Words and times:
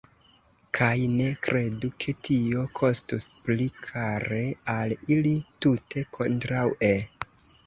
Kaj 0.77 0.93
ne 1.17 1.25
kredu, 1.47 1.91
ke 2.03 2.15
tio 2.27 2.63
kostus 2.79 3.27
pli 3.43 3.69
kare 3.89 4.41
al 4.79 4.97
ili: 5.19 5.35
tute 5.61 6.05
kontraŭe! 6.19 6.93